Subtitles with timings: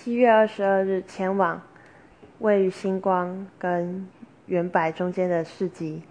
[0.00, 1.60] 七月二十二日前往
[2.38, 4.08] 位于星光跟
[4.46, 6.04] 原百中间的市集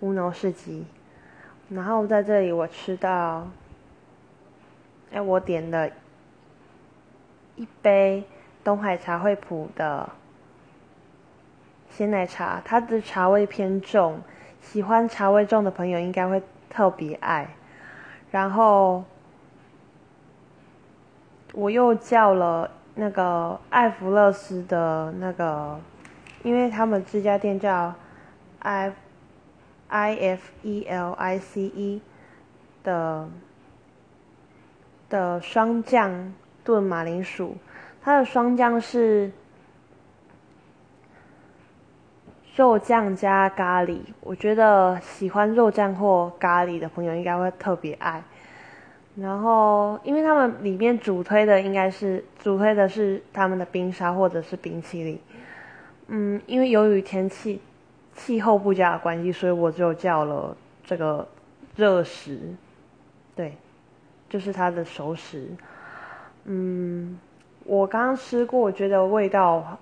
[0.00, 0.86] 乌龙市集，
[1.68, 3.46] 然后在这里我吃到，
[5.12, 5.90] 哎，我点了
[7.56, 8.24] 一杯
[8.64, 10.08] 东海茶会铺的
[11.90, 14.22] 鲜奶茶，它的茶味偏重，
[14.62, 17.54] 喜欢茶味重的朋友应该会特别爱。
[18.30, 19.04] 然后
[21.52, 25.80] 我又叫了那个艾弗勒斯的那个，
[26.42, 27.92] 因为他们这家店叫
[28.60, 28.92] I
[29.88, 32.00] I F E L I C E
[32.84, 33.28] 的
[35.08, 37.56] 的双酱炖马铃薯，
[38.00, 39.32] 它的双酱是
[42.54, 48.22] 肉酱加咖喱，我觉得喜欢肉酱或咖喱的朋友应该会特别爱。
[49.16, 55.20] 然后，因为他们里面主推的应该是主推的是他们的冰沙或者是冰淇淋。
[56.08, 57.60] 嗯，因为由于天气
[58.12, 61.28] 气候不佳的关系，所以我就叫了这个
[61.76, 62.40] 热食，
[63.36, 63.56] 对，
[64.28, 65.48] 就是它的熟食。
[66.46, 67.16] 嗯，
[67.64, 69.78] 我刚刚吃过，我觉得味道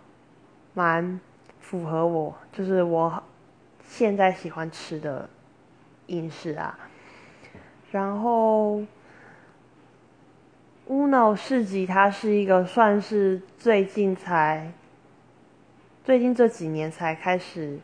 [0.75, 1.19] 蛮
[1.59, 3.23] 符合我，就是我
[3.83, 5.27] 现在喜欢吃的
[6.09, 6.79] 饮食啊。
[7.91, 8.83] 然后。
[11.13, 14.73] 乌脑市集，它是一个算是最近才，
[16.03, 17.79] 最近这几年才开始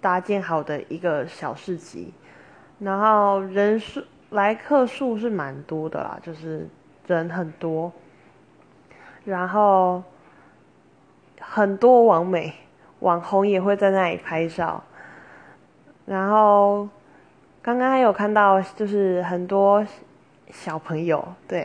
[0.00, 2.12] 搭建好的一个小市集，
[2.80, 6.66] 然后人数来客数是蛮多的啦，就是
[7.06, 7.92] 人很多，
[9.24, 10.02] 然后
[11.40, 12.52] 很多网美
[12.98, 14.82] 网红也会在那里拍照，
[16.06, 16.88] 然后
[17.62, 19.86] 刚刚还有看到就是很多
[20.50, 21.64] 小朋友对。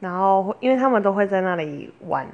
[0.00, 2.26] 然后，因为他们都会在那里玩，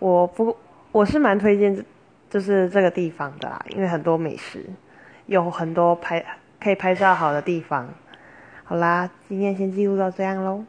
[0.00, 0.56] 我不，
[0.90, 1.84] 我是蛮推荐，
[2.28, 4.66] 就是这个地方的啦，因为很多美食，
[5.26, 6.24] 有很多拍
[6.60, 7.88] 可以拍照好的地方。
[8.64, 10.64] 好啦，今天先记录到这样喽。